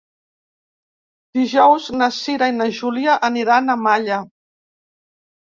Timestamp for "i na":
2.53-2.67